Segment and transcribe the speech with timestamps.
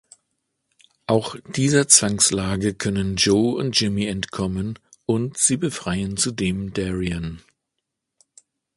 [1.05, 7.43] Auch dieser Zwangslage können Joe und Jimmy entkommen, und sie befreien zudem Darian.